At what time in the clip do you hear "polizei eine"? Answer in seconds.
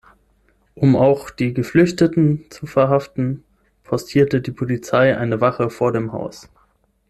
4.49-5.41